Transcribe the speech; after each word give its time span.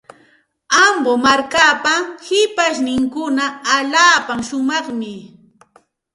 Ambo 0.85 1.11
markapa 1.25 1.93
shipashninkuna 2.25 3.45
allaapa 3.75 4.33
shumaqmi. 4.47 5.13